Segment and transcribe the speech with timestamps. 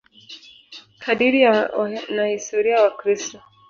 [1.03, 3.37] Kadiri ya wanahistoria Wakristo.